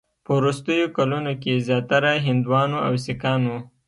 په 0.25 0.31
وروستیو 0.39 0.93
کلونو 0.97 1.31
کې 1.41 1.63
زیاتره 1.67 2.11
هندوانو 2.27 2.77
او 2.87 2.93
سیکانو 3.05 3.57